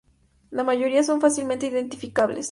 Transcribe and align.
La 0.49 0.63
mayoría 0.63 1.03
son 1.03 1.21
fácilmente 1.21 1.67
identificables. 1.67 2.39